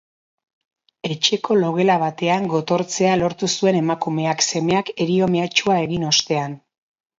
[1.15, 6.61] Etxeko logela batean gotortzea lortu zuen emakumeak, semeak herio-mehatxua egin ostean.